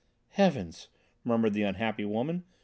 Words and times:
"Heavens," 0.29 0.87
murmured 1.23 1.53
the 1.53 1.61
unhappy 1.61 2.05
woman. 2.05 2.43